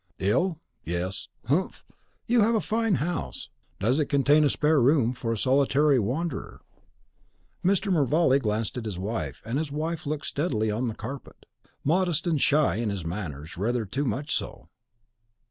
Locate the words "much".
14.05-14.33